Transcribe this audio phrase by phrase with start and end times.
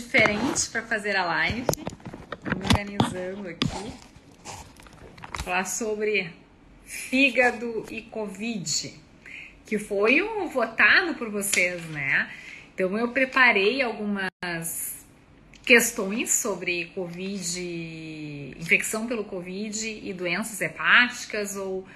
[0.00, 1.66] diferente para fazer a live.
[2.56, 3.92] Me organizando aqui.
[5.44, 6.32] Falar sobre
[6.84, 8.94] fígado e Covid,
[9.66, 12.30] que foi um votado por vocês, né?
[12.74, 15.04] Então eu preparei algumas
[15.64, 21.86] questões sobre Covid, infecção pelo Covid e doenças hepáticas ou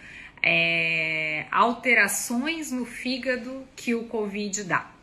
[0.43, 4.94] é, alterações no fígado que o Covid dá.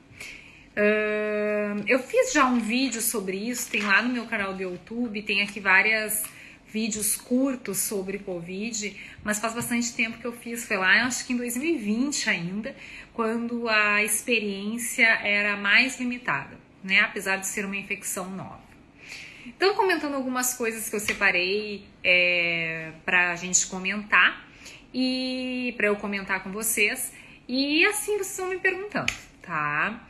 [1.88, 5.42] Eu fiz já um vídeo sobre isso, tem lá no meu canal do YouTube, tem
[5.42, 6.24] aqui vários
[6.72, 11.34] vídeos curtos sobre Covid, mas faz bastante tempo que eu fiz, foi lá, acho que
[11.34, 12.74] em 2020 ainda,
[13.14, 17.02] quando a experiência era mais limitada, né?
[17.02, 18.62] Apesar de ser uma infecção nova.
[19.46, 24.48] Então, comentando algumas coisas que eu separei é, para a gente comentar
[24.94, 27.12] e para eu comentar com vocês,
[27.48, 30.08] e assim vocês vão me perguntando, tá?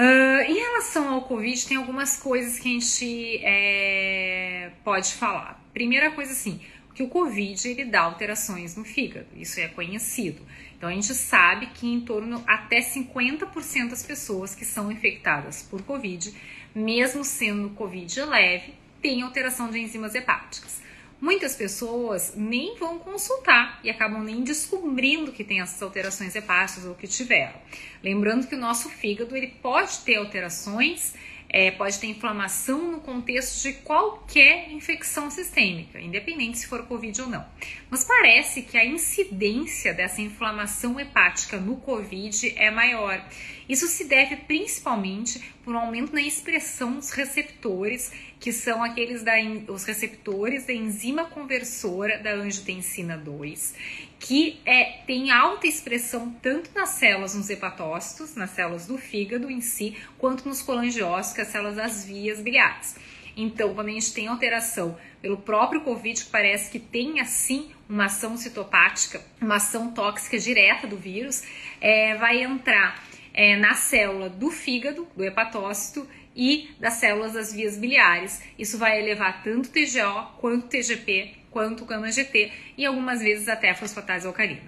[0.00, 5.62] Uh, em relação ao Covid, tem algumas coisas que a gente é, pode falar.
[5.74, 6.58] Primeira coisa, assim,
[6.94, 10.40] que o Covid ele dá alterações no fígado, isso é conhecido.
[10.74, 15.82] Então a gente sabe que em torno até 50% das pessoas que são infectadas por
[15.82, 16.34] Covid,
[16.74, 20.80] mesmo sendo Covid leve, tem alteração de enzimas hepáticas
[21.20, 26.94] muitas pessoas nem vão consultar e acabam nem descobrindo que tem essas alterações hepáticas ou
[26.94, 27.54] que tiveram.
[28.02, 31.14] Lembrando que o nosso fígado ele pode ter alterações,
[31.52, 37.28] é, pode ter inflamação no contexto de qualquer infecção sistêmica, independente se for Covid ou
[37.28, 37.44] não.
[37.90, 43.20] Mas parece que a incidência dessa inflamação hepática no Covid é maior.
[43.68, 49.34] Isso se deve principalmente por um aumento na expressão dos receptores que são aqueles da,
[49.68, 53.74] os receptores da enzima conversora da angiotensina 2,
[54.20, 59.62] que é, tem alta expressão tanto nas células nos hepatócitos, nas células do fígado em
[59.62, 62.96] si, quanto nos colangiócitos, as células das vias biliares.
[63.34, 68.04] Então, quando a gente tem alteração pelo próprio Covid, que parece que tem assim uma
[68.04, 71.42] ação citopática, uma ação tóxica direta do vírus,
[71.80, 73.02] é, vai entrar
[73.32, 78.40] é, na célula do fígado, do hepatócito, e das células das vias biliares.
[78.58, 84.62] Isso vai elevar tanto TGO quanto TGP, quanto gama-GT e algumas vezes até fosfatase alcalina.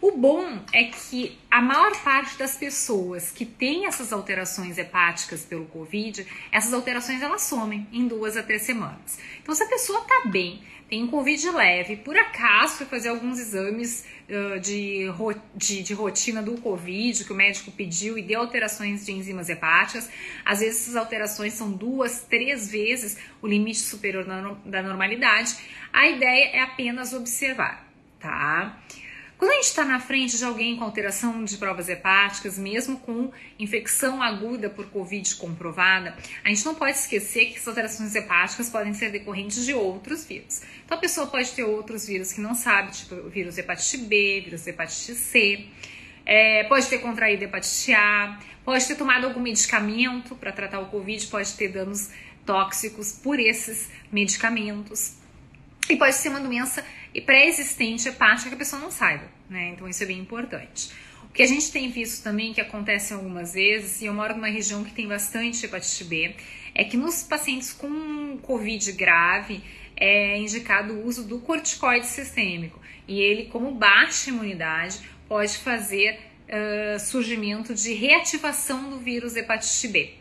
[0.00, 5.64] O bom é que a maior parte das pessoas que têm essas alterações hepáticas pelo
[5.66, 9.18] Covid, essas alterações elas somem em duas a três semanas.
[9.42, 13.40] Então, se a pessoa está bem, tem um Covid leve, por acaso foi fazer alguns
[13.40, 15.06] exames uh, de,
[15.54, 20.08] de, de, rotina do Covid, que o médico pediu e deu alterações de enzimas hepáticas,
[20.44, 24.24] às vezes essas alterações são duas, três vezes o limite superior
[24.64, 25.56] da normalidade,
[25.92, 27.84] a ideia é apenas observar,
[28.20, 28.80] tá?
[29.38, 33.30] Quando a gente está na frente de alguém com alteração de provas hepáticas, mesmo com
[33.58, 38.94] infecção aguda por Covid comprovada, a gente não pode esquecer que essas alterações hepáticas podem
[38.94, 40.62] ser decorrentes de outros vírus.
[40.84, 44.66] Então a pessoa pode ter outros vírus que não sabe, tipo vírus hepatite B, vírus
[44.66, 45.66] hepatite C,
[46.24, 51.26] é, pode ter contraído hepatite A, pode ter tomado algum medicamento para tratar o Covid,
[51.26, 52.08] pode ter danos
[52.46, 55.14] tóxicos por esses medicamentos.
[55.88, 56.84] E pode ser uma doença
[57.20, 59.70] pré-existente hepática que a pessoa não saiba, né?
[59.74, 60.90] Então isso é bem importante.
[61.24, 64.48] O que a gente tem visto também, que acontece algumas vezes, e eu moro numa
[64.48, 66.34] região que tem bastante hepatite B,
[66.74, 69.62] é que nos pacientes com Covid grave
[69.96, 72.80] é indicado o uso do corticoide sistêmico.
[73.08, 80.14] E ele, como baixa imunidade, pode fazer uh, surgimento de reativação do vírus hepatite B.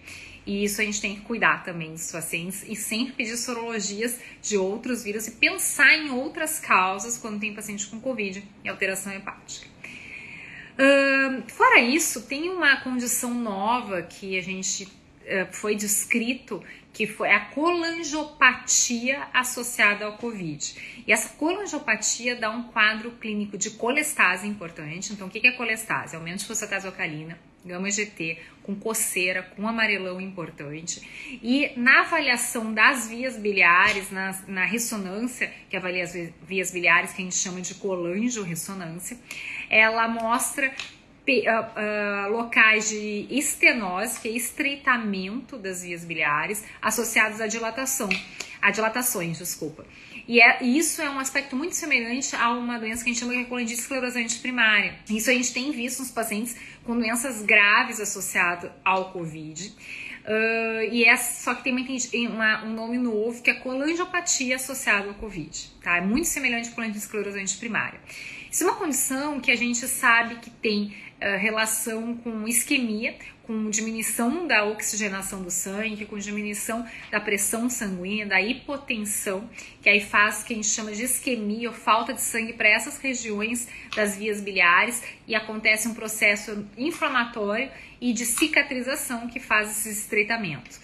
[0.46, 4.58] E isso a gente tem que cuidar também dos pacientes e sempre pedir sorologias de
[4.58, 9.68] outros vírus e pensar em outras causas quando tem paciente com Covid e alteração hepática.
[10.76, 16.62] Uh, fora isso, tem uma condição nova que a gente uh, foi descrito
[16.96, 21.04] que foi a colangiopatia associada ao Covid.
[21.06, 25.12] E essa colangiopatia dá um quadro clínico de colestase importante.
[25.12, 26.16] Então, o que é colestase?
[26.16, 31.02] Aumento de fosfatase alcalina, gama GT, com coceira, com amarelão importante.
[31.42, 36.14] E na avaliação das vias biliares, na, na ressonância, que avalia as
[36.48, 39.18] vias biliares, que a gente chama de colangio-ressonância,
[39.70, 40.74] ela mostra
[41.28, 48.08] Uh, uh, locais de estenose, que é estreitamento das vias biliares, associados à dilatação,
[48.62, 49.88] a dilatações, desculpa.
[50.28, 53.36] E, é, isso é um aspecto muito semelhante a uma doença que a gente chama
[53.36, 54.96] de colangite esclerosante primária.
[55.10, 59.74] Isso a gente tem visto nos pacientes com doenças graves associadas ao Covid.
[60.26, 65.14] Uh, e é só que tem uma, um nome novo que é colangiopatia associada ao
[65.14, 65.98] Covid, tá?
[65.98, 68.00] É muito semelhante com esclerosante primária.
[68.52, 73.70] Isso é uma condição que a gente sabe que tem uh, relação com isquemia, com
[73.70, 79.50] diminuição da oxigenação do sangue, com diminuição da pressão sanguínea, da hipotensão,
[79.82, 82.98] que aí faz que a gente chama de isquemia ou falta de sangue para essas
[82.98, 87.70] regiões das vias biliares e acontece um processo inflamatório
[88.02, 90.80] e de cicatrização que faz esses estreitamentos.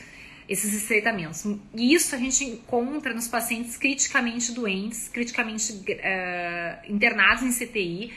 [0.47, 1.45] Esses estreitamentos.
[1.73, 8.11] E isso a gente encontra nos pacientes criticamente doentes, criticamente uh, internados em CTI,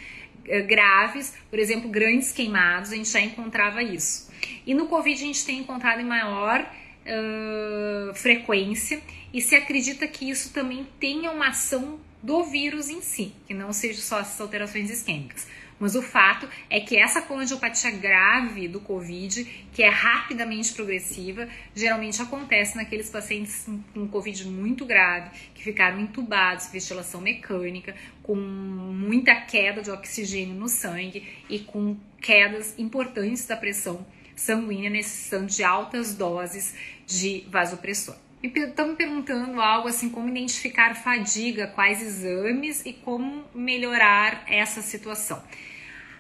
[0.67, 4.31] graves, por exemplo, grandes queimados, a gente já encontrava isso.
[4.67, 9.01] E no Covid a gente tem encontrado em maior uh, frequência
[9.33, 13.73] e se acredita que isso também tenha uma ação do vírus em si, que não
[13.73, 15.47] seja só essas alterações isquêmicas.
[15.79, 22.23] Mas o fato é que essa colangiopatia grave do Covid, que é rapidamente progressiva, geralmente
[22.23, 29.83] acontece naqueles pacientes com Covid muito grave, que ficaram entubados, ventilação mecânica, com muita queda
[29.83, 34.07] de oxigênio no sangue e com quedas importantes da pressão
[34.37, 36.75] sanguínea necessitando de altas doses
[37.07, 38.17] de vasopressor.
[38.45, 45.43] Estão me perguntando algo assim, como identificar fadiga, quais exames e como melhorar essa situação.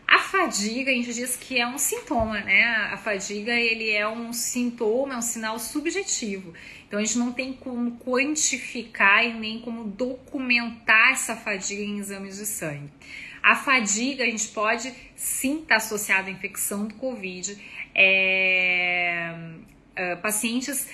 [0.06, 2.65] A fadiga, a gente diz que é um sintoma, né?
[2.93, 6.55] A fadiga, ele é um sintoma, é um sinal subjetivo.
[6.87, 12.38] Então, a gente não tem como quantificar e nem como documentar essa fadiga em exames
[12.38, 12.91] de sangue.
[13.43, 17.59] A fadiga, a gente pode sim estar associada à infecção do Covid,
[17.94, 19.35] é,
[19.99, 20.88] uh, pacientes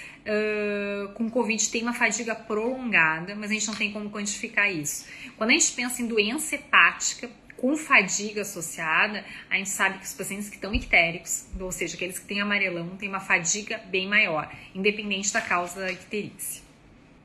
[1.14, 5.06] com Covid têm uma fadiga prolongada, mas a gente não tem como quantificar isso.
[5.36, 10.14] Quando a gente pensa em doença hepática, com fadiga associada, a gente sabe que os
[10.14, 14.50] pacientes que estão ictéricos, ou seja, aqueles que têm amarelão, têm uma fadiga bem maior,
[14.74, 16.62] independente da causa da icterícia.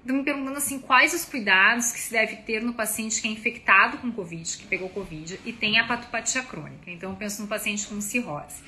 [0.01, 3.31] Estão me perguntando assim, quais os cuidados que se deve ter no paciente que é
[3.31, 6.91] infectado com Covid, que pegou Covid e tem hepatopatia crônica.
[6.91, 8.61] Então, eu penso no paciente com cirrose.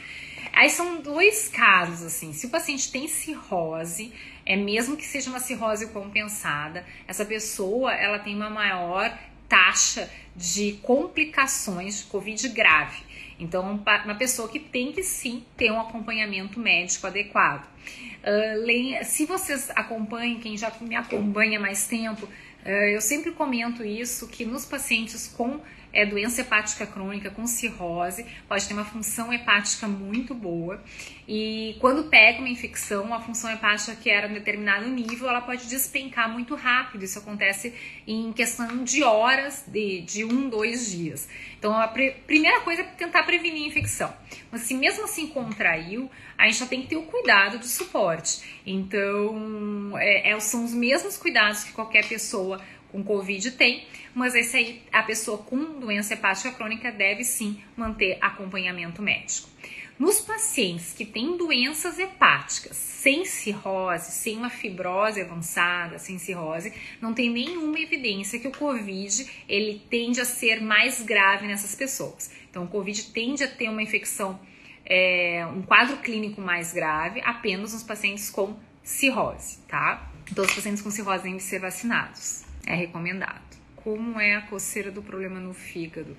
[0.54, 2.34] Aí são dois casos, assim.
[2.34, 4.14] Se o paciente tem cirrose,
[4.46, 9.18] é mesmo que seja uma cirrose compensada, essa pessoa ela tem uma maior
[9.48, 13.08] taxa de complicações de Covid grave.
[13.40, 17.68] Então, uma pessoa que tem que sim ter um acompanhamento médico adequado.
[18.24, 24.28] Uh, se vocês acompanham, quem já me acompanha mais tempo, uh, eu sempre comento isso,
[24.28, 25.62] que nos pacientes com
[25.98, 30.80] é doença hepática crônica com cirrose, pode ter uma função hepática muito boa.
[31.28, 35.68] E quando pega uma infecção, a função hepática que era em determinado nível, ela pode
[35.68, 37.04] despencar muito rápido.
[37.04, 37.74] Isso acontece
[38.06, 41.28] em questão de horas, de, de um, dois dias.
[41.58, 44.14] Então, a pre primeira coisa é tentar prevenir a infecção.
[44.52, 48.62] Mas se mesmo assim contraiu, a gente já tem que ter o cuidado de suporte.
[48.66, 52.62] Então, é, é, são os mesmos cuidados que qualquer pessoa
[52.92, 58.18] com Covid tem, mas esse aí, a pessoa com doença hepática crônica deve sim manter
[58.22, 59.50] acompanhamento médico.
[60.00, 67.16] Nos pacientes que têm doenças hepáticas sem cirrose, sem uma fibrose avançada, sem cirrose, não
[67.16, 72.30] tem nenhuma evidência que o COVID ele tende a ser mais grave nessas pessoas.
[72.50, 74.40] Então, o COVID tende a ter uma infecção,
[74.86, 80.12] é, um quadro clínico mais grave apenas nos pacientes com cirrose, tá?
[80.32, 83.42] Então, os pacientes com cirrose devem ser vacinados é recomendado.
[83.76, 86.16] Como é a coceira do problema no fígado?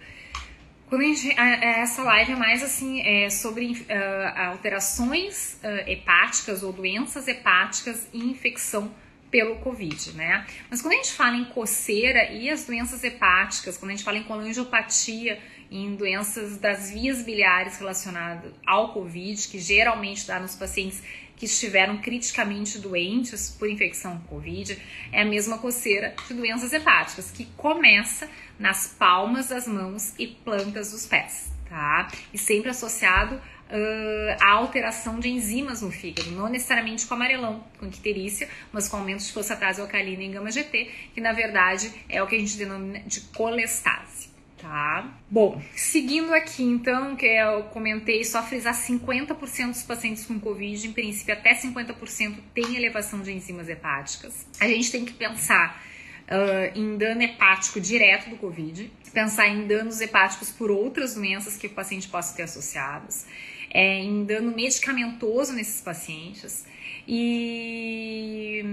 [0.88, 6.72] Quando a gente, essa live é mais assim é sobre uh, alterações uh, hepáticas ou
[6.72, 8.90] doenças hepáticas e infecção
[9.30, 10.46] pelo Covid, né?
[10.70, 14.16] Mas quando a gente fala em coceira e as doenças hepáticas, quando a gente fala
[14.16, 15.38] em colangiopatia,
[15.70, 21.02] em doenças das vias biliares relacionadas ao Covid, que geralmente dá nos pacientes
[21.38, 24.76] que estiveram criticamente doentes por infecção com Covid,
[25.12, 28.28] é a mesma coceira de doenças hepáticas, que começa
[28.58, 32.08] nas palmas das mãos e plantas dos pés, tá?
[32.34, 37.86] E sempre associado uh, à alteração de enzimas no fígado, não necessariamente com amarelão, com
[37.86, 42.26] icterícia, mas com aumento de fosfatase alcalina em gama GT, que na verdade é o
[42.26, 44.27] que a gente denomina de colestase
[44.60, 45.18] tá?
[45.30, 50.92] Bom, seguindo aqui então, que eu comentei, só frisar 50% dos pacientes com Covid, em
[50.92, 54.46] princípio até 50% tem elevação de enzimas hepáticas.
[54.60, 55.82] A gente tem que pensar
[56.28, 61.66] uh, em dano hepático direto do Covid, pensar em danos hepáticos por outras doenças que
[61.66, 63.24] o paciente possa ter associados,
[63.70, 66.64] é, em dano medicamentoso nesses pacientes
[67.06, 68.64] e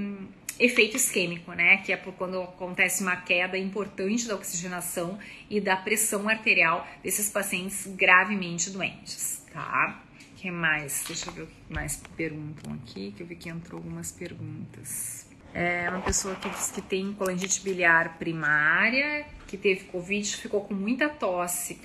[0.60, 1.78] efeito isquêmico, né?
[1.78, 5.20] Que é por quando acontece uma queda importante da oxigenação
[5.50, 10.02] e da pressão arterial desses pacientes gravemente doentes, tá?
[10.46, 11.04] que mais?
[11.08, 15.28] Deixa eu ver o que mais perguntam aqui, que eu vi que entrou algumas perguntas.
[15.52, 20.76] É uma pessoa que diz que tem colangite biliar primária, que teve Covid, ficou com
[20.76, 21.82] muita tosse.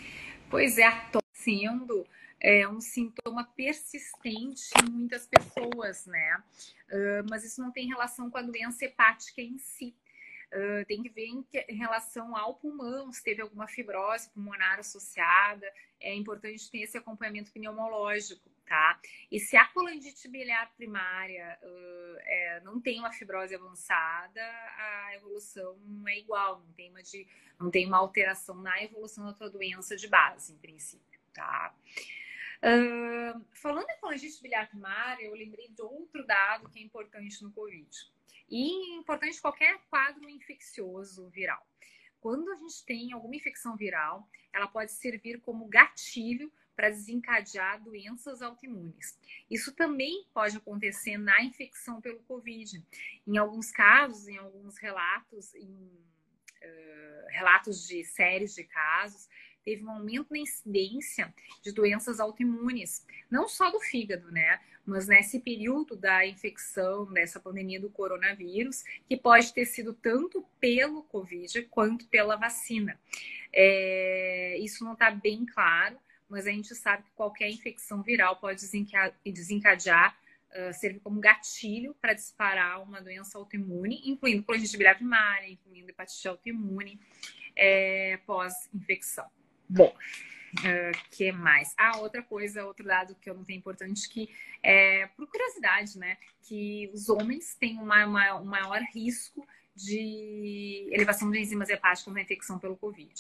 [0.51, 2.05] Pois é, a tosse sendo
[2.41, 6.43] é um sintoma persistente em muitas pessoas, né?
[6.89, 9.95] Uh, mas isso não tem relação com a doença hepática em si.
[10.53, 14.81] Uh, tem que ver em, que, em, relação ao pulmão, se teve alguma fibrose pulmonar
[14.81, 15.71] associada.
[16.01, 18.99] É importante ter esse acompanhamento pneumológico, tá?
[19.31, 25.79] E se a colangite biliar primária uh, é, não tem uma fibrose avançada, a evolução
[26.09, 27.29] é igual, não tem uma, de,
[27.59, 31.75] não tem uma alteração na evolução da tua doença de base, em princípio, tá?
[33.53, 37.89] Falando em colangite biliar primária, eu lembrei de outro dado que é importante no Covid
[38.51, 41.65] e importante qualquer quadro infeccioso viral.
[42.21, 48.43] Quando a gente tem alguma infecção viral, ela pode servir como gatilho para desencadear doenças
[48.43, 49.19] autoimunes.
[49.51, 52.83] Isso também pode acontecer na infecção pelo Covid.
[53.27, 59.29] Em alguns casos, em alguns relatos, em uh, relatos de séries de casos,
[59.71, 64.59] teve um aumento na incidência de doenças autoimunes, não só do fígado, né?
[64.85, 71.05] mas nesse período da infecção, dessa pandemia do coronavírus, que pode ter sido tanto pelo
[71.05, 72.99] Covid quanto pela vacina.
[73.53, 75.97] É, isso não está bem claro,
[76.29, 78.61] mas a gente sabe que qualquer infecção viral pode
[79.25, 80.19] desencadear,
[80.51, 86.27] uh, servir como gatilho para disparar uma doença autoimune, incluindo colite biliar primária, incluindo hepatite
[86.27, 87.01] autoimune
[87.55, 89.31] é, pós-infecção.
[89.71, 89.95] Bom,
[90.59, 91.73] Uh, que mais?
[91.79, 94.29] Ah, outra coisa, outro dado que eu não tenho importante, que
[94.61, 96.19] é, por curiosidade, né?
[96.43, 99.47] Que os homens têm uma, uma, um maior risco
[99.77, 103.15] de elevação de enzimas hepáticas na infecção pelo Covid.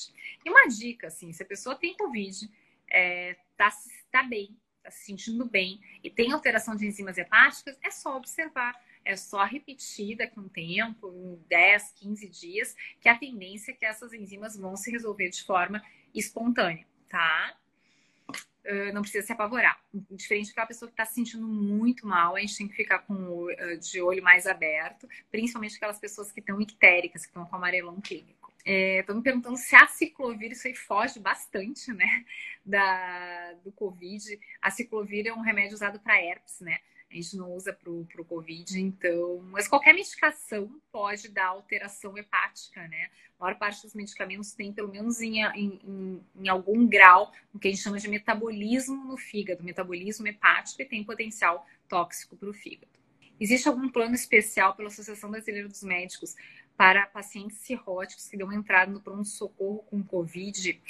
[0.44, 2.50] E uma dica, assim, se a pessoa tem Covid,
[2.90, 3.70] é, tá,
[4.10, 8.74] tá bem, tá se sentindo bem e tem alteração de enzimas hepáticas, é só observar.
[9.02, 13.86] É só repetir daqui um tempo, em 10, 15 dias, que a tendência é que
[13.86, 15.82] essas enzimas vão se resolver de forma
[16.14, 17.54] espontânea tá?
[18.64, 19.82] Uh, não precisa se apavorar.
[20.10, 23.14] Diferente daquela pessoa que está se sentindo muito mal, a gente tem que ficar com
[23.14, 28.00] uh, de olho mais aberto, principalmente aquelas pessoas que estão ictéricas, que estão com amarelão
[28.00, 28.52] clínico.
[28.64, 32.24] Estão é, me perguntando se a ciclovir, isso aí foge bastante, né,
[32.64, 34.38] da, do Covid.
[34.60, 36.78] A ciclovir é um remédio usado para herpes, né?
[37.10, 39.42] A gente não usa para o Covid, então.
[39.50, 43.10] Mas qualquer medicação pode dar alteração hepática, né?
[43.38, 47.66] A maior parte dos medicamentos tem, pelo menos em, em, em algum grau, o que
[47.66, 52.54] a gente chama de metabolismo no fígado, metabolismo hepático, e tem potencial tóxico para o
[52.54, 52.92] fígado.
[53.40, 56.36] Existe algum plano especial pela Associação Brasileira dos Médicos
[56.76, 60.80] para pacientes cirróticos que dão entrada no pronto-socorro com Covid?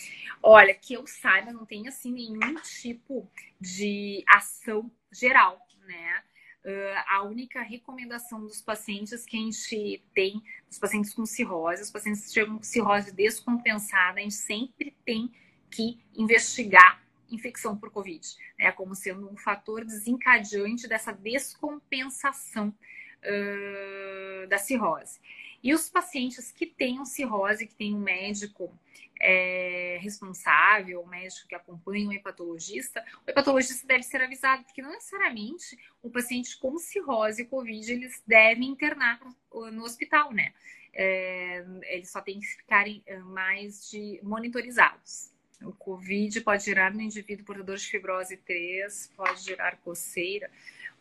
[0.42, 3.28] Olha, que eu saiba, não tem assim nenhum tipo
[3.60, 5.66] de ação geral
[6.00, 6.22] né?
[6.62, 11.90] Uh, a única recomendação dos pacientes que a gente tem, dos pacientes com cirrose, os
[11.90, 15.32] pacientes que chegam com cirrose descompensada, a gente sempre tem
[15.70, 18.26] que investigar infecção por Covid,
[18.58, 18.72] né?
[18.72, 25.18] Como sendo um fator desencadeante dessa descompensação uh, da cirrose.
[25.62, 28.72] E os pacientes que tenham cirrose, que tem um médico
[29.20, 34.90] é, responsável, o médico que acompanha o hepatologista, o hepatologista deve ser avisado, porque não
[34.90, 39.20] necessariamente o paciente com cirrose e Covid, eles devem internar
[39.52, 40.52] no hospital, né?
[40.92, 45.30] É, eles só têm que ficarem é, mais de monitorizados.
[45.62, 50.50] O Covid pode gerar no indivíduo portador de fibrose 3, pode gerar coceira.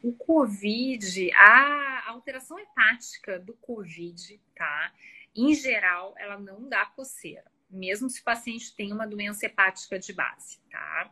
[0.03, 4.93] O COVID, a alteração hepática do COVID, tá?
[5.35, 10.11] Em geral, ela não dá coceira mesmo se o paciente tem uma doença hepática de
[10.11, 11.11] base, tá?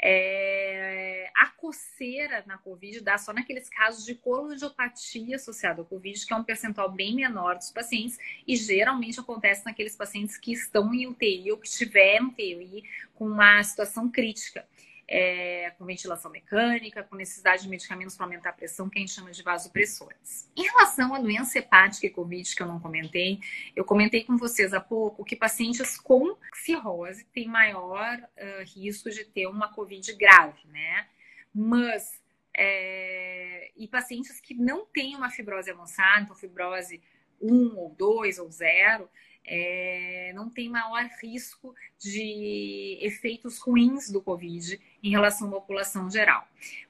[0.00, 6.32] É, a coceira na COVID dá só naqueles casos de colangiopatia associada ao COVID, que
[6.32, 11.06] é um percentual bem menor dos pacientes, e geralmente acontece naqueles pacientes que estão em
[11.06, 14.64] UTI ou que tiveram UTI com uma situação crítica
[15.08, 19.12] é, com ventilação mecânica, com necessidade de medicamentos para aumentar a pressão, que a gente
[19.12, 20.50] chama de vasopressores.
[20.54, 23.40] Em relação à doença hepática e Covid, que eu não comentei,
[23.74, 29.24] eu comentei com vocês há pouco que pacientes com cirrose têm maior uh, risco de
[29.24, 31.06] ter uma Covid grave, né?
[31.54, 32.20] Mas,
[32.54, 37.00] é, e pacientes que não têm uma fibrose avançada, então fibrose
[37.40, 39.08] 1 ou 2 ou 0,
[39.50, 46.46] é, não tem maior risco de efeitos ruins do Covid em relação à população geral.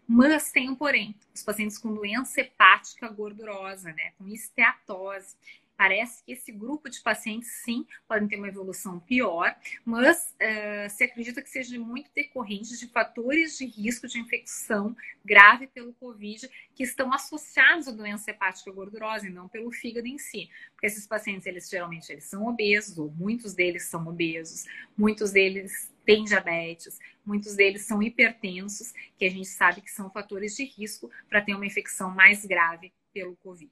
[0.07, 5.37] Mas tem um porém, os pacientes com doença hepática gordurosa, né, com esteatose,
[5.79, 11.05] Parece que esse grupo de pacientes, sim, podem ter uma evolução pior, mas uh, se
[11.05, 16.83] acredita que seja muito decorrente de fatores de risco de infecção grave pelo Covid que
[16.83, 20.51] estão associados à doença hepática gordurosa e não pelo fígado em si.
[20.73, 24.65] Porque esses pacientes, eles geralmente eles são obesos, ou muitos deles são obesos,
[24.97, 30.57] muitos deles têm diabetes, muitos deles são hipertensos, que a gente sabe que são fatores
[30.57, 33.71] de risco para ter uma infecção mais grave pelo Covid.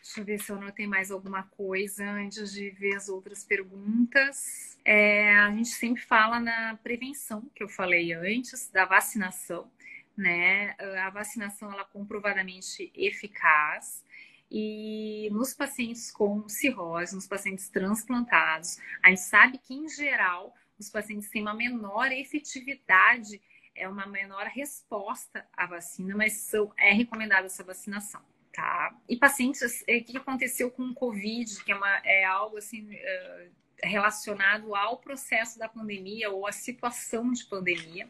[0.00, 4.78] Deixa eu ver se eu anotei mais alguma coisa antes de ver as outras perguntas.
[4.86, 9.70] É, a gente sempre fala na prevenção, que eu falei antes, da vacinação,
[10.16, 10.74] né?
[11.04, 14.02] A vacinação, ela é comprovadamente eficaz.
[14.50, 20.90] E nos pacientes com cirrose, nos pacientes transplantados, a gente sabe que, em geral, os
[20.90, 23.40] pacientes têm uma menor efetividade,
[23.74, 28.20] é uma menor resposta à vacina, mas são, é recomendada essa vacinação.
[28.52, 28.94] Tá?
[29.08, 32.86] E pacientes, é, o que aconteceu com o Covid, que é, uma, é algo assim
[32.86, 33.50] uh,
[33.82, 38.06] relacionado ao processo da pandemia ou à situação de pandemia,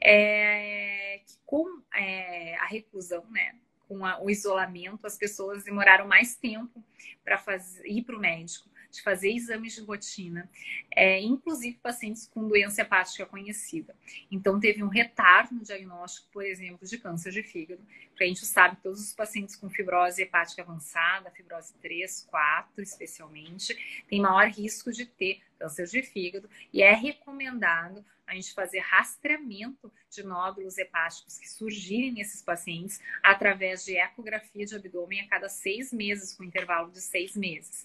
[0.00, 3.54] é, que com é, a reclusão, né,
[3.86, 6.84] com a, o isolamento, as pessoas demoraram mais tempo
[7.24, 7.40] para
[7.84, 10.48] ir para o médico de fazer exames de rotina,
[10.90, 13.94] é, inclusive pacientes com doença hepática conhecida.
[14.30, 18.44] Então, teve um retardo no diagnóstico, por exemplo, de câncer de fígado, porque a gente
[18.44, 24.48] sabe que todos os pacientes com fibrose hepática avançada, fibrose 3, 4 especialmente, têm maior
[24.48, 30.76] risco de ter câncer de fígado e é recomendado a gente fazer rastreamento de nódulos
[30.76, 36.44] hepáticos que surgirem nesses pacientes através de ecografia de abdômen a cada seis meses, com
[36.44, 37.82] intervalo de seis meses.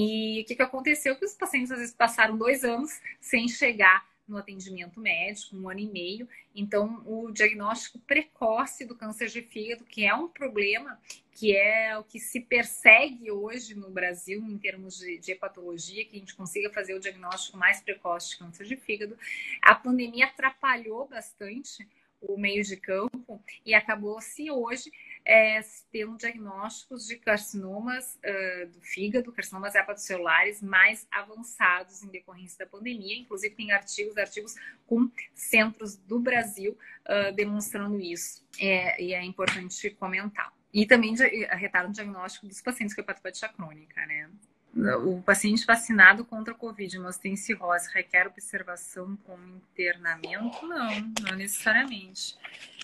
[0.00, 1.16] E o que, que aconteceu?
[1.16, 5.80] Que os pacientes às vezes passaram dois anos sem chegar no atendimento médico, um ano
[5.80, 6.28] e meio.
[6.54, 11.00] Então, o diagnóstico precoce do câncer de fígado, que é um problema,
[11.32, 16.14] que é o que se persegue hoje no Brasil em termos de, de hepatologia, que
[16.14, 19.18] a gente consiga fazer o diagnóstico mais precoce de câncer de fígado.
[19.60, 21.84] A pandemia atrapalhou bastante
[22.20, 24.92] o meio de campo e acabou-se hoje
[25.28, 25.60] é,
[25.92, 33.18] tendo diagnósticos de carcinomas uh, do fígado, carcinomas hepatocelulares mais avançados em decorrência da pandemia.
[33.18, 34.54] Inclusive, tem artigos, artigos
[34.86, 38.42] com centros do Brasil uh, demonstrando isso.
[38.58, 40.50] É, e é importante comentar.
[40.72, 41.14] E também
[41.50, 44.30] retardo diagnóstico dos pacientes com hepatopatia crônica, né?
[44.74, 50.66] O paciente vacinado contra a Covid, mas tem cirrose, requer observação com internamento?
[50.66, 52.36] Não, não necessariamente.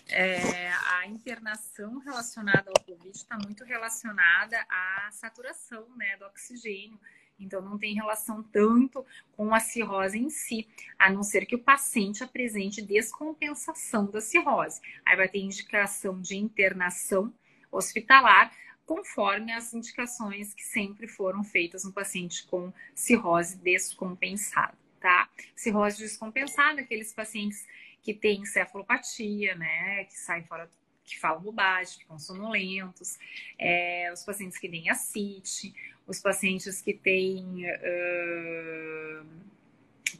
[0.08, 6.98] É, a internação relacionada ao Covid está muito relacionada à saturação né, do oxigênio.
[7.38, 10.68] Então, não tem relação tanto com a cirrose em si,
[10.98, 14.80] a não ser que o paciente apresente descompensação da cirrose.
[15.04, 17.32] Aí vai ter indicação de internação
[17.72, 18.52] hospitalar,
[18.86, 25.28] conforme as indicações que sempre foram feitas no paciente com cirrose descompensada, tá?
[25.56, 27.66] Cirrose descompensada, aqueles pacientes
[28.02, 30.70] que têm encefalopatia, né, que saem fora,
[31.04, 33.18] que falam bobagem, ficam sonolentos,
[33.58, 35.74] é, os pacientes que têm ascite,
[36.06, 39.26] os pacientes que têm uh,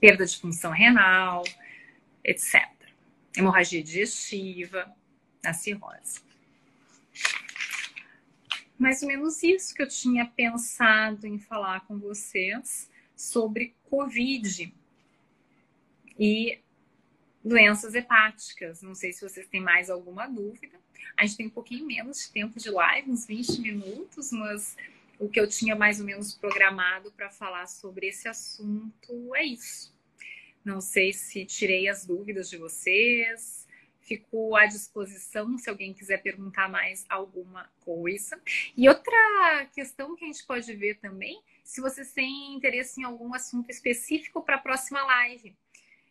[0.01, 1.45] perda de função renal,
[2.25, 2.67] etc.
[3.37, 4.91] Hemorragia digestiva,
[5.45, 6.23] a cirrose.
[8.85, 14.75] Mais ou menos isso que eu tinha pensado em falar com vocês sobre Covid.
[16.19, 16.61] E
[17.43, 18.83] doenças hepáticas.
[18.83, 20.79] Não sei se vocês têm mais alguma dúvida.
[21.17, 24.77] A gente tem um pouquinho menos de tempo de live, uns 20 minutos, mas
[25.19, 29.95] o que eu tinha mais ou menos programado para falar sobre esse assunto é isso.
[30.63, 33.64] Não sei se tirei as dúvidas de vocês.
[34.05, 38.41] Fico à disposição se alguém quiser perguntar mais alguma coisa.
[38.77, 43.35] E outra questão que a gente pode ver também, se vocês têm interesse em algum
[43.35, 45.57] assunto específico para a próxima live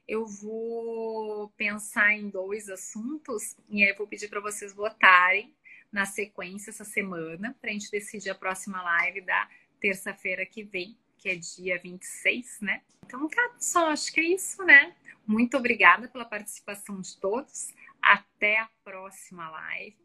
[0.08, 5.54] eu vou pensar em dois assuntos e aí eu vou pedir para vocês votarem
[5.92, 9.48] na sequência essa semana para a gente decidir a próxima live da
[9.80, 12.82] terça-feira que vem, que é dia 26, né?
[13.06, 14.96] Então tá, só acho que é isso, né?
[15.26, 17.70] Muito obrigada pela participação de todos.
[18.04, 19.98] Até a próxima live.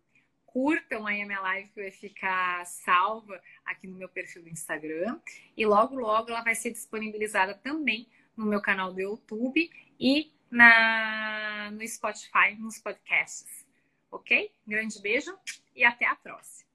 [0.46, 5.20] Curtam aí a minha live que vai ficar salva aqui no meu perfil do Instagram.
[5.56, 11.70] E logo, logo ela vai ser disponibilizada também no meu canal do YouTube e na,
[11.72, 13.66] no Spotify, nos podcasts.
[14.11, 14.50] Ok?
[14.66, 15.37] grande beijo
[15.74, 16.68] e até a próxima.